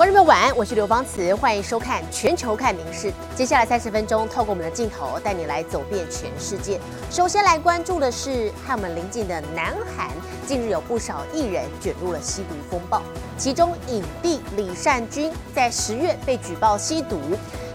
[0.00, 3.08] 观众朋友晚安，我是刘邦慈，欢迎收看《全球看名事》。
[3.36, 6.80] 接下来三十分钟，透过我们的镜头，带你来走遍全世界。
[7.10, 10.08] 首先来关注的是和我们邻近的南韩，
[10.46, 13.02] 近日有不少艺人卷入了吸毒风暴，
[13.36, 17.20] 其中影帝李善均在十月被举报吸毒，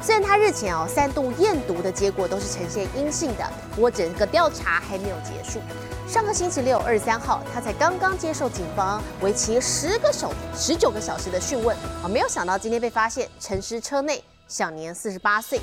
[0.05, 5.59] 虽然他日前哦三度验毒的结果都是呈现阴性的，不过整个调查还没有结束。
[6.07, 15.59] 上个星期六，二十三号，他才刚刚接受警方为期十个手十九个小时的讯问啊，没有想到今天被发现沉尸车内，享年四十八岁。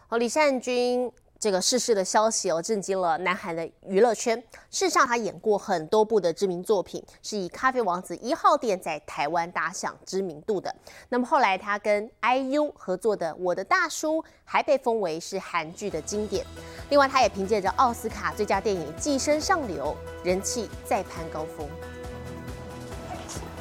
[0.09, 1.12] 好，李善均。
[1.37, 4.34] 这个逝世的消息哦，震惊了南韩的娱乐圈。
[4.70, 10.75] 事实上，他演过很多部的知名作品，是以《咖啡王子一号店》在台湾打响知名度的。
[11.10, 16.47] 那么后来，他跟 IU 合作的《我的大叔》还被封为是韩剧的经典。
[16.88, 19.94] 另外，他也凭借着奥斯卡最佳电影《寄生上流》，
[20.26, 21.69] 人气再攀高峰。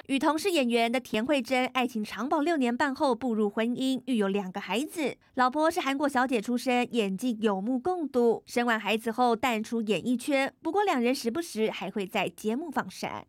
[0.07, 5.16] 与同是演员的田慧珍，爱情长跑六年半后步入婚姻，育有两个孩子。
[5.36, 8.42] 老婆是韩国小姐出身，演技有目共睹。
[8.48, 13.27] 生完孩子后淡出演艺圈，不过两人时不时还会在节目放闪。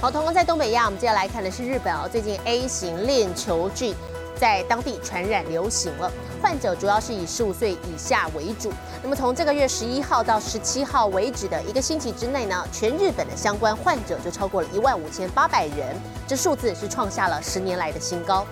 [0.00, 3.94] 好，同样在东北亚，我们接下来看的是日本哦，最近 A 型链球菌。
[4.35, 6.11] 在当地传染流行了，
[6.41, 8.71] 患者主要是以十五岁以下为主。
[9.03, 18.45] 那么从这个月十一号到十七号为止的一个星期之内呢，全日本的相关患者就超过了一万五千八百人，这数字是创下了十年来的新高。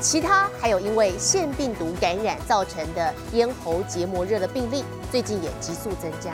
[0.00, 6.32] 其他还有因为腺病毒感染造成的咽喉结膜热的病例，最近也急速增加。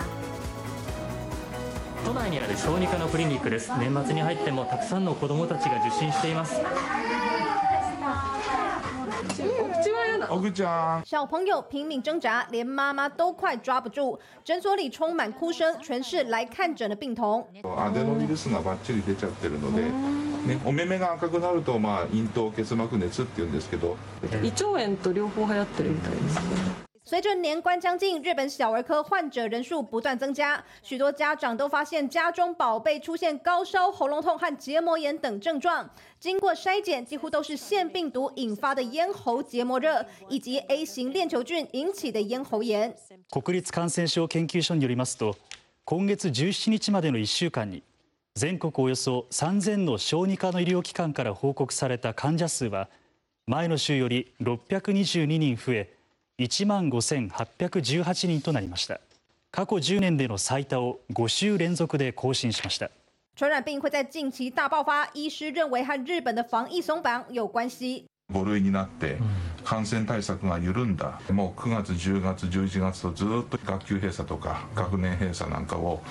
[2.04, 3.70] 都内にある小児科のクリニックです。
[3.78, 6.54] 年末に入ってもたくさんの子供たちが受診しています。
[11.04, 14.18] 小朋友拼命挣扎，连妈妈都快抓不住。
[14.44, 17.46] 诊所里充满哭声，全是来看诊的病童。
[17.76, 23.96] アデノウイルスがバッチリ出ちゃってるので、ね、お目目が赤くなるとまあ咽頭結膜熱って言うんですけど。
[24.42, 26.40] 胃腸炎と両方流行ってるみたいですね。
[27.08, 35.88] 随着年关将近，日本小儿科患者人数不断增加，许多家长都发现家中宝贝出现高烧、喉咙痛和结膜炎等症状。
[36.18, 42.96] 经过筛检，几乎都是腺病毒引发的咽喉结膜热，以及 A 型链球菌引起的咽喉炎。
[43.28, 45.36] 国立感染症研究所によりますと、
[45.84, 47.82] 今月17日までの1週間に
[48.34, 52.88] 全国およそ3000の小児科の医療機関から報告された患者数は
[53.46, 55.92] 前の週より622人増え。
[56.39, 59.01] 1万5818人となりました
[59.51, 62.89] 過去10年での最多を5週連続で更新しました
[63.35, 68.05] 传染病会在近期大爆发，医师认为和日本的防疫松绑有关系。
[68.33, 69.17] 5類になって
[69.63, 76.01] 感染対策が緩んだ、もう9月、10月、11月とずっと学級閉鎖とか学年閉鎖なんかを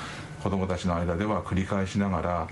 [0.42, 2.48] 子どもたちの間では繰り返しながら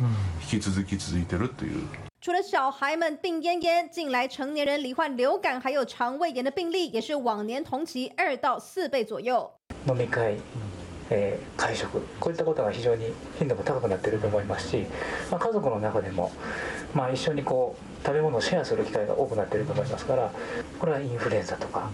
[0.53, 1.87] 引き続き続いているという。
[2.27, 9.49] 除了小孩们病恹恹，近来成年人罹患流感还有肠胃炎的病例，也是往年同期二到四倍左右。
[9.87, 10.37] 飲み会、
[11.09, 11.87] えー、会食、
[12.19, 14.87] こういったことが非常に頻度も高くなっていると思いますし、
[15.31, 16.33] まあ、家族の中でも、
[16.93, 20.33] まあ、一緒にこう食べ物をシェアする機会が多くなっていると思いますから
[20.81, 21.91] これはインフルエンザとか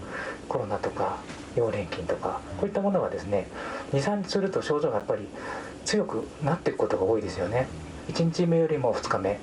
[0.49, 1.17] コロナとか
[1.55, 3.45] 溶連菌とかこういったものがですね
[3.91, 5.27] 23日すると症状がやっぱり
[5.85, 7.67] 強くなっていくことが多いですよね
[8.07, 9.37] 1日目よりも2日目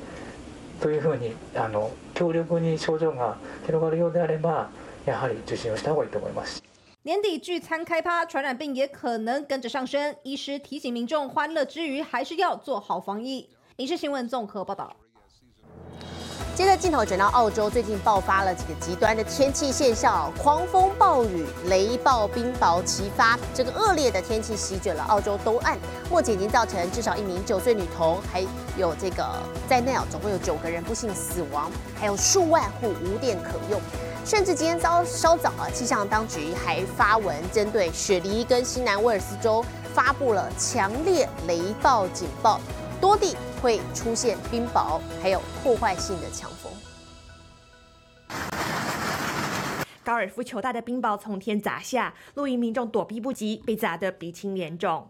[0.81, 4.69] というふうにあの強力に症状が広がるようであれば
[5.05, 6.61] やはり受診をした方がいいと思います。
[7.03, 10.15] 年底聚餐开趴，传染病也可能跟着上升。
[10.23, 13.47] 医师提醒民众，欢乐之余还是要做好防疫。
[13.77, 14.95] 影视新闻综合报道。
[16.56, 25.78] 接着镜头转到澳洲，最近爆发了几个极端的天气现象，狂风暴雨、雷暴、冰雹齐发，这个恶劣的天气席卷了澳洲东岸，
[26.10, 28.44] 目前已经造成至少一名九岁女童，还
[28.76, 29.24] 有这个
[29.68, 33.80] 在内啊，总共有九个人不幸死亡，还有数万户无电可用，
[34.26, 39.64] 甚至今天早稍早啊，气象当局还发文针对雪梨跟西南威尔斯州
[39.94, 42.60] 发布了强烈雷暴警报。
[43.00, 46.72] 多地会出现冰雹，还有破坏性的强风。
[50.02, 55.06] 高尔夫球大的冰雹从天砸下，露营民众躲避不及，被砸得鼻青脸肿。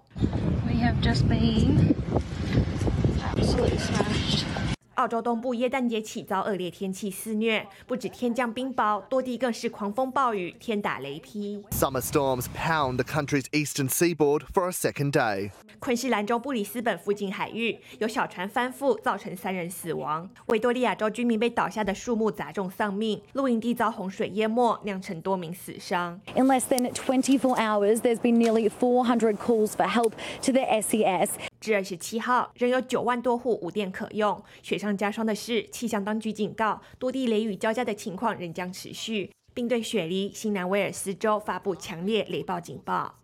[5.00, 11.64] 澳洲东部耶诞节起遭恶劣天气肆虐，不止天降冰雹，多地更是狂风暴雨，天打雷劈。
[11.70, 15.52] Summer storms pound the country's eastern seaboard for a second day.
[15.78, 20.28] 昆士兰州布里斯本附近海域有小船翻覆，造成三人死亡。
[20.48, 26.20] 维多利亚州居民被倒下的树木砸中丧命，露营地遭洪水淹没，酿成多名死伤。
[26.34, 31.49] In less than 24 hours, there's been nearly 400 calls for help to the SES.
[31.60, 34.42] 至二十七号，仍有九万多户无电可用。
[34.62, 43.14] 雪上加霜的是，气象当局警告，多地雷雨交加的情况仍将持续，并对雪梨、新南威尔斯州发布强烈雷暴警报。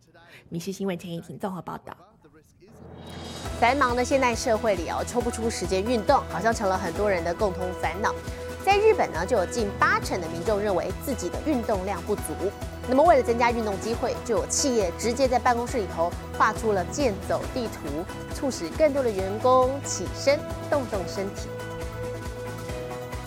[0.50, 1.96] 米氏新闻前一庭综合报道。
[3.58, 8.14] 繁忙的现代社会里哦，抽不出时间运动，好像成了很多人的共同烦恼。
[8.65, 12.21] 在日本呢，就有近八成的民众认为自己的运动量不足。
[12.87, 18.03] 那么，为了增加运动机会，就有企业直接在办公室里头画出了健走地图，
[18.35, 21.47] 促使更多的员工起身动动身体。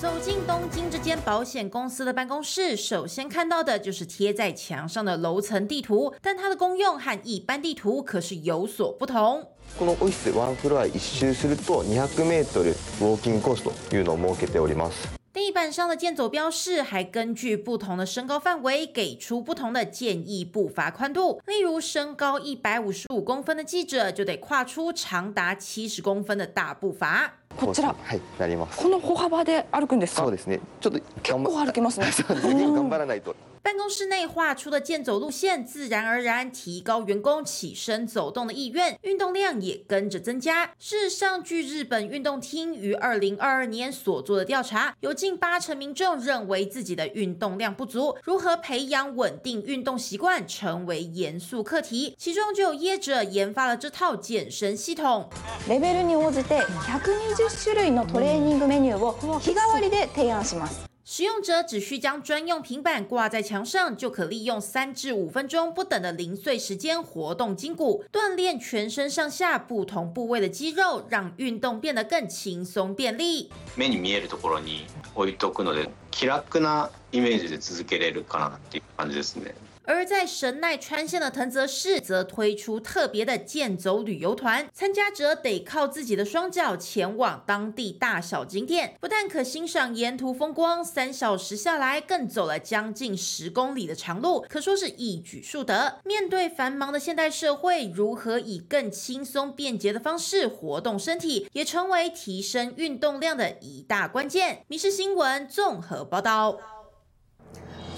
[0.00, 9.46] 走进东京这间保险公司的办公室，首先看到的就是贴在墙上的楼层地图，但它的功用和一般地图可是有所不同。
[9.78, 15.17] このオフィスワンフロア一周すると200メートルウォーキングコースというのを設けております。
[15.32, 21.42] 地板上的健走标示还根据不同的身高范围给出不同的建议步伐宽度。
[21.46, 27.32] 例如，身高一百五十五公分的记者就得跨出长达七十公分的大步伐。
[27.56, 28.80] こちらはい、なります。
[28.80, 30.60] この歩幅で歩くんですかそうですね。
[30.80, 32.64] ちょっと結構歩けます ねそうですね。
[32.66, 33.34] 頑張らないと。
[33.62, 40.66] 办公室内画出的健走路线，自然而然提高员工起身走动的意愿，运动量也跟着增加。
[40.78, 52.14] 事实上，据日本运动厅于二零二二年所做的调查，有近八成民众认为自己的运动量不足，如何培养稳定运动习惯成为严肃课题。
[52.18, 55.30] 其中就有业者研发了这套健身系统。
[55.66, 60.87] レベルに応じて120種類のトレーニングメニューを日替わりで提案します。
[61.08, 73.50] 使用者只需将专用平板挂在墙上，就可利用三至五分钟不等的零碎时间活动筋骨，锻炼全身上下不同部位的肌肉，让运动变得更轻松便利。
[73.76, 79.54] 目に見えるところに置いとくので気楽なイメージで続けれるかなっていう感じですね。
[79.89, 95.99] 而在神奈川县的藤泽市，则推出特别的健走旅游团，参加者得靠自己的双脚前往当地大小景点，不但可欣赏沿途风光，三小时下来更走了将近十公里的长路，可说是一举数得。
[96.05, 104.55] 面对繁忙的现代社会，如何以更轻松便捷的方式活动身体，也成为提升运动量的一大关键。
[104.67, 106.78] 《民事新闻》综合报道。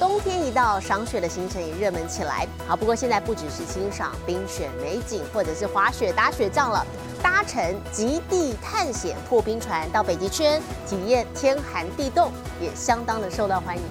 [0.01, 2.48] 冬天一到，赏雪的行程也热门起来。
[2.67, 6.84] 好，不过现在不只是欣赏冰雪美景，或者是滑雪、打雪仗了，
[7.22, 13.84] 搭乘极地探险破冰船到北极圈，体验天寒地冻，也相当的受到欢迎。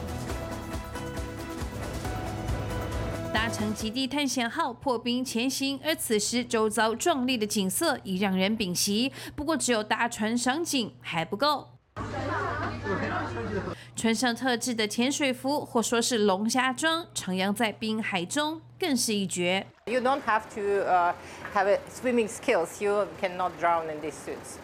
[3.32, 9.12] 搭乘极地探险号破冰前行，而此时周遭壮丽的景色已让人屏息。
[9.36, 11.68] 不过，只有搭船赏景还不够。
[13.96, 19.66] 穿上特制的潜水服，或说是龙虾装，徜徉在冰海中，更是一绝。
[19.86, 21.12] You don't have to uh,
[21.54, 22.82] have swimming skills.
[22.82, 24.56] You cannot drown in these suits,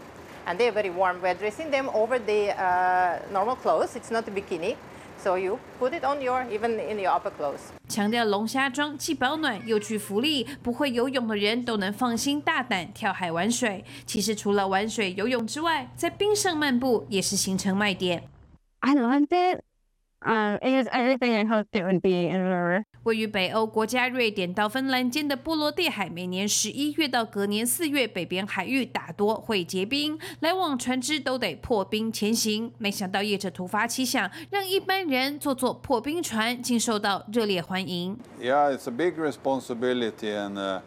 [0.47, 1.21] and they're very warm.
[1.21, 3.95] We're dressing them over the uh, normal clothes.
[3.95, 4.77] It's not a bikini,
[5.23, 7.61] so you put it on your even in your upper clothes.
[7.89, 13.85] 强调龙虾装既保暖又具福利，不会游泳的人都能放心大胆跳海玩水。
[14.07, 18.23] 其实除了玩水、游泳之外，在冰上漫步也是行程卖点。
[18.81, 19.63] I loved it.
[20.23, 22.85] Um, it was everything I hoped it would be in river.
[23.05, 32.73] 位于北欧国家瑞典到芬兰间的波罗的海，每年十一月到隔年四月，北边海域大多会结冰，来往船只都得破冰前行。
[32.79, 38.19] 没想到业者突发奇想，让一般人坐坐破冰船，竟受到热烈欢迎。
[38.41, 40.81] Yeah, it's a big responsibility, and uh,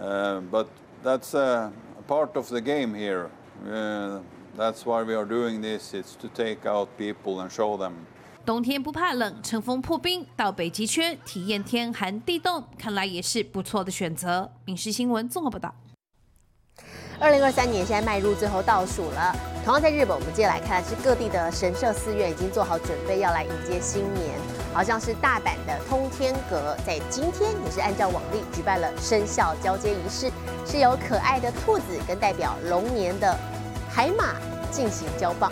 [0.00, 0.68] uh, but
[1.04, 3.28] that's uh, a part of the game here.
[3.66, 4.20] Uh,
[4.56, 5.94] that's why we are doing this.
[5.94, 7.92] It's to take out people and show them.
[8.44, 14.50] 冬天不怕冷，乘风破冰到北极圈体验天寒地冻，看来也是不错的选择。
[14.64, 15.74] 民事新闻综合报道。
[17.20, 19.32] 二零二三年现在迈入最后倒数了。
[19.64, 24.34] 同样在日本，我们接下来看的是各地的神社寺院已经做好准备，要来迎接新年。
[24.74, 30.32] 好像是大阪的通天阁，在今天也是按照往例举办了生肖交接仪式，
[30.66, 33.38] 是由可爱的兔子跟代表龙年的
[33.91, 34.35] 海马
[34.71, 35.51] 进行交棒。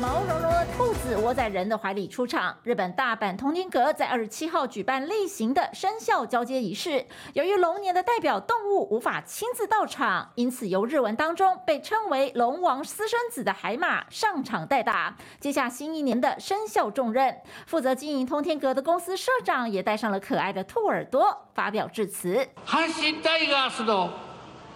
[0.00, 2.54] 毛茸茸的兔子窝在人的怀里出场。
[2.64, 7.06] 日本大阪通天阁在二十七号举办例行的生肖交接仪式。
[7.32, 17.34] 由于龙年的代表动物无法亲自到场，因此由日文当中被称为龙王私生子的海马上场代打，接下新一年的生肖重任。
[17.64, 22.46] 负责经营通天阁的公司社长也戴上了可爱的兔耳朵，发表致辞。
[22.66, 24.10] 阪神タイガースの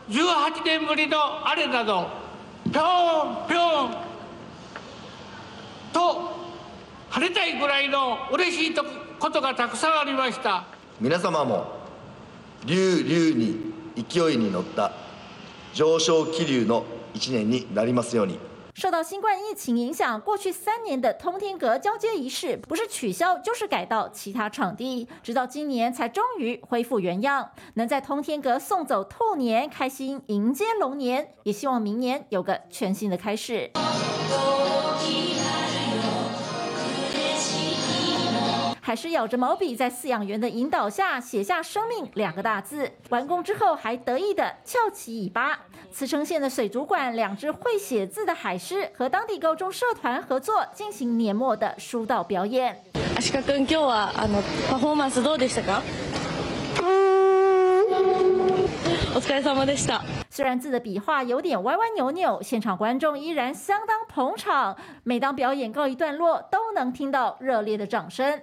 [0.10, 2.08] 18年ぶりのあれなど
[2.72, 3.96] ぴょんぴょん
[5.94, 6.32] と
[7.10, 8.84] 晴れたいぐらいの嬉しいと
[9.20, 10.66] ことがたくさんありました
[11.00, 11.68] 皆様も
[12.66, 13.74] 龍龍に
[14.10, 14.92] 勢いに乗った
[15.74, 18.40] 上昇気流の一年になりますように。
[18.74, 27.51] 受到新冠疫情影响，过去三年的通天阁交接仪式不是取消就是改到其他场地，直到今年才终于恢复原样。
[27.75, 33.70] 能在通天阁送走兔年，开心迎接龙年，也希望明年有个全新的开始。
[38.83, 42.91] 海狮咬着毛笔，在饲养员的引导下写下“生命”两个大字。
[43.11, 45.59] 完工之后，还得意的翘起尾巴。
[45.93, 52.77] 茨城县的水族馆，两只会写字的海狮和当地高中社团合作，进行年末的书道表演。
[53.21, 55.83] 足利君今日はあのパフォーマンスどうでしたか？
[59.15, 60.00] お疲れ様でした。
[60.31, 64.77] 虽然字的笔画有点歪歪扭扭，现场观众依然相当捧场。
[65.03, 68.41] 每当表演告一段落，都能听到热烈的掌声。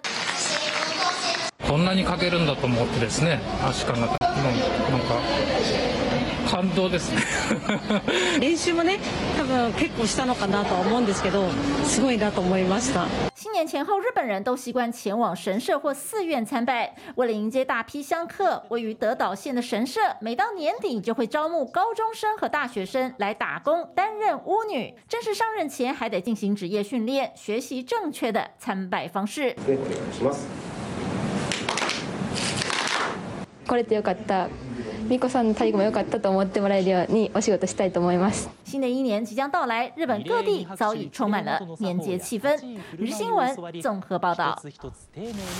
[1.69, 4.17] こんなに書けるんだと思ってですね足利のなんか
[6.49, 7.21] 感動ですね
[8.39, 8.99] 練習もね、
[9.35, 11.49] 多分結構したのかなとは思うんですけど、
[11.83, 13.07] すごいなと思いました。
[13.35, 16.95] 新年前后，日本人都习惯前往神社或寺院参拜。
[17.15, 24.93] 为了迎接大批香客，位于德岛县的神社，每到年底就会招募高中生和大学生来打工，担任巫女。
[25.09, 29.55] 正式上任前，还得进行职业训练，学习正确的参拜方式。
[33.67, 34.47] 来れてよかった。
[35.07, 38.49] 美子さんの太鼓も良かったと思ってもらえるようにお仕事したいと思います。
[38.63, 42.57] 新的一年即将到来，日本各地早已充满了年节气氛。
[42.97, 44.59] 日新闻综合报道。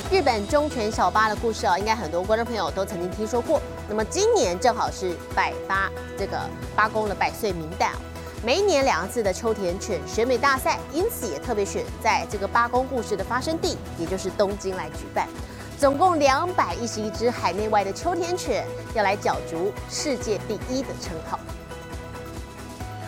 [0.09, 3.61] 日本忠犬小八的故事哦，应该很多观众朋友都曾经听说过。
[3.87, 6.39] 那么今年正好是百八这个
[6.75, 7.97] 八公的百岁冥诞哦，
[8.43, 15.27] 每一年两次的秋田犬选美大赛，因此也特别选在这个八公故事的发生地，也就是东京来举办。
[15.80, 21.40] 总共两百一十一只海内外的秋田犬要来角逐世界第一的称号。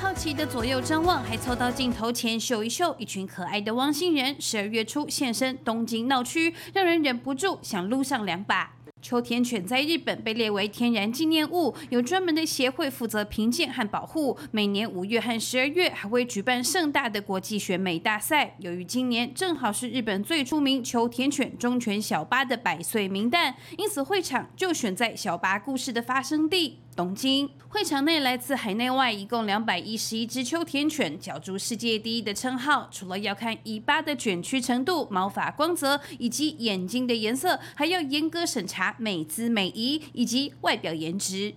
[0.01, 2.97] 好奇的左右张望，还凑到镜头前秀一秀。
[2.99, 8.71] 一群可爱的汪星人，十二月初现身东京闹区，让人忍不住想撸上两把。
[9.03, 14.39] 秋田犬在日本被列为天然纪念物，有专门的协会负责评鉴和保护。
[14.53, 18.55] 每年五月和十二月还会举办盛大的国际选美大赛。
[18.61, 26.79] 由于今年正好是日本最出名秋田犬忠犬小八的百岁冥诞，因此会场就选在小八故事的发生地。
[26.95, 32.89] 东京会场内来自海内外一共两百一十一只秋田犬，角逐世界第一的称号。
[32.91, 41.55] 除了要看尾巴的卷曲程度、毛发光泽以及眼睛的颜色，还要严格审查美姿美仪以及外表颜值。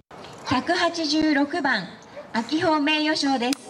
[0.50, 1.88] 百八十六番
[2.48, 3.64] 秋方名誉賞です。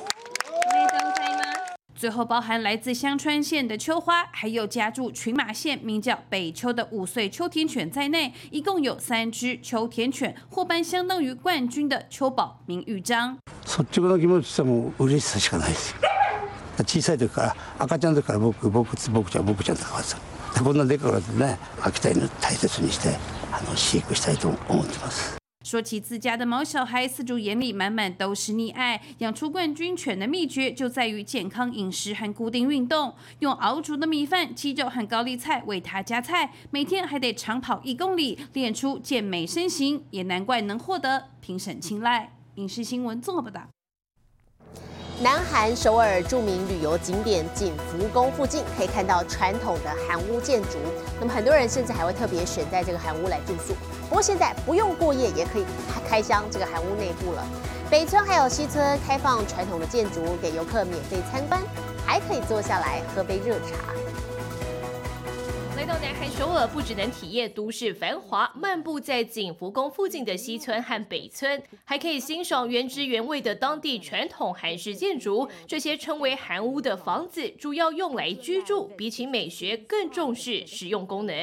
[2.04, 13.36] 最后包含来自香川县的秋花，还有家住群马县名叫北秋的五岁秋田犬在内，一共有三只秋田犬获颁相当于冠军的秋宝名誉章。
[13.66, 15.98] 率直な気持ちはもう嬉しさしかないですよ
[16.86, 20.16] 小さい時から赤ちゃんの時から僕僕僕ちゃん僕ちゃんだからさ
[20.64, 23.14] こんなでかくなってね秋田犬大切にして
[23.52, 25.33] あの飼育したいと思ってます
[25.65, 29.01] 说起自家的毛小孩，饲主眼里满满都是溺爱。
[29.17, 42.33] 养出冠军犬的秘诀就在于健康饮食和固定运动，用熬煮的米饭、鸡肉和高丽菜为它加菜，每天还得长跑一公里，练出健美身形，也难怪能获得评审青睐。
[42.57, 43.74] 影视新闻做不到。
[45.21, 50.77] 南韩首尔著名旅游景点景福宫附近，可以看到传统的韩屋建筑。
[51.21, 53.73] 那么很多人甚至还会特别选在这个韩屋来住宿。
[54.09, 55.65] 不过现在不用过夜，也可以
[56.05, 57.47] 开箱这个韩屋内部了。
[57.89, 61.61] 北村还有西村开放传统的建筑给游客免费参观，
[62.05, 63.95] 还可以坐下来喝杯热茶。
[65.75, 75.49] 来到南韩首尔，不只能体验都市繁华，漫步在景福宫附近的西村和北村，还可以欣赏原汁原味的当地传统韩式建筑。
[75.67, 81.35] 这些称为韩屋的房子，主要用来居住，比起美学更重视实用功能。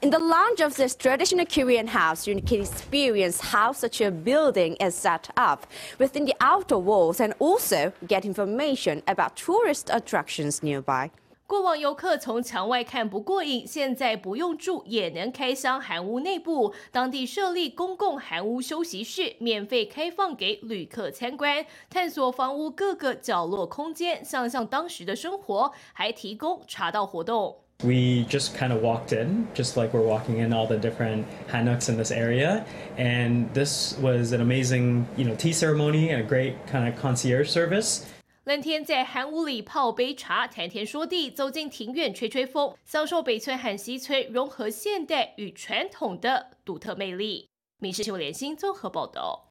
[0.00, 4.74] In the lounge of this traditional Korean house, you can experience how such a building
[4.78, 5.66] is set up
[5.98, 11.10] within the outer walls and also get information about tourist attractions nearby.
[11.46, 16.74] 过往游客从墙外看不过瘾，现在不用住也能开箱韩屋内部。
[16.90, 27.58] 当地设立公共韩屋休息室，免费开放给旅客参观，探索房屋各个角落空间，想象当时的生活，还提供茶道活动。
[27.84, 31.96] We just kind of walked in, just like we're walking in all the different hanuks in
[31.96, 32.64] this area,
[32.96, 37.48] and this was an amazing, you know, tea ceremony and a great kind of concierge
[37.48, 38.06] service.
[38.46, 47.50] 冷天在寒屋里泡杯茶，谈天说地，走进庭院吹吹风，享受北村和西村融合现代与传统的独特魅力。
[47.80, 49.50] 民事新闻联新综合报道。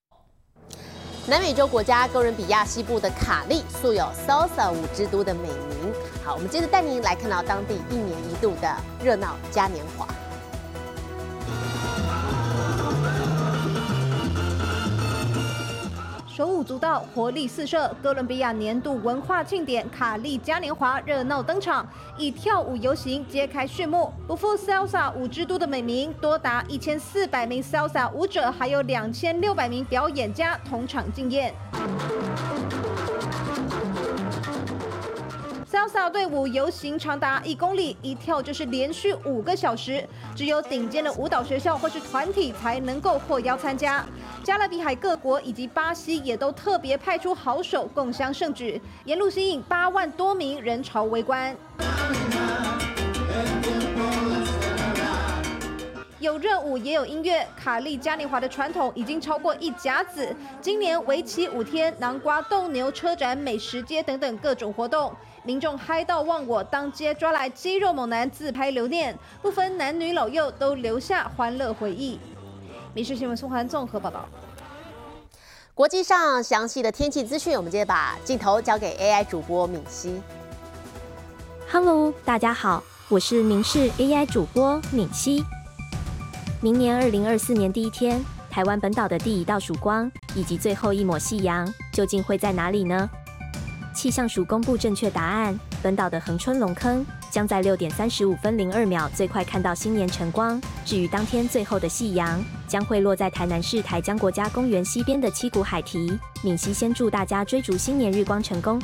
[1.27, 5.93] 南美洲国家哥伦比亚西部的卡利素有 “salsa 舞之都”的美名。
[6.23, 10.07] 好，我们接着带您来看到当地一年一度的热闹嘉年华。
[16.99, 24.11] 活力四射，哥伦比亚年度文化庆典卡利嘉年华热闹登场，以跳舞游行揭开序幕。
[24.27, 31.53] 不负 salsa 舞之都的美名，多达一千四百名 salsa 舞者，还有两千六百名表演家同场竞演。
[35.71, 44.05] Salsa 队伍游行长达一公里，一跳就是连续五个小时，只有顶尖的舞蹈学校或是团体才能够获邀参加。
[44.45, 51.57] 加勒比海各国以及巴西也都特别派出好手共襄盛举，沿路吸引八万多名人潮围观。
[56.19, 60.35] 有热舞也有音乐，卡利嘉年华的传统已经超过一甲子。
[60.61, 72.19] 今年为期五天，南瓜斗牛车展、美食街等等各种活动，民众嗨到忘我，当街抓来肌肉猛男自拍留念，不分男女老幼都留下欢乐回忆。
[72.95, 74.25] 民事新闻苏涵综合报道。
[75.73, 80.21] 国际上详细的天气资讯，我们接着把镜头交给 AI 主播敏熙。
[81.69, 85.43] Hello，大家好，我是民视 AI 主播敏熙。
[86.61, 93.09] 明年二零二四年第一天，台湾本岛的第一道曙光以及最后一抹夕阳，究竟会在哪里呢？
[93.95, 100.61] 气象署公布正确答案，本岛的恒春龙坑将在六点三十五分零二秒最快看到新年晨光。
[100.83, 106.19] 至于当天最后的夕阳，将会落在台南市台江国家公园西边的七股海堤。
[106.43, 108.79] 敏熙先祝大家追逐新年日光成功。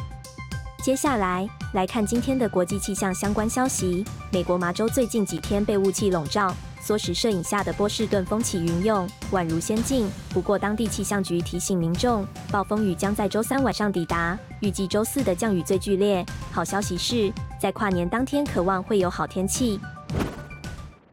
[0.82, 4.06] 接下来来看今天的国际气象相关消息。
[4.32, 10.10] 美国麻州最近几天被雾气笼罩，缩时摄影下的波士顿风起云涌，宛如仙境。
[10.30, 16.26] 不过，当地气象局提醒民众，暴风雨将在周三晚上抵达，预计周四的降雨最剧烈。
[16.52, 19.80] 好消息是，在跨年当天，渴望会有好天气。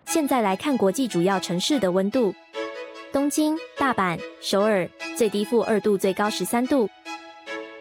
[0.06, 2.34] 现在来看国际主要城市的温度：
[3.12, 6.88] 东京、大阪、首尔，最低负二度，最高十三度；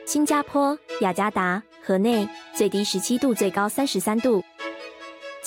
[0.06, 4.42] 新加坡、雅加达、河内，最低十七度，最高三十三度；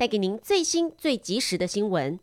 [0.00, 2.18] 带给您最新最及时的新闻。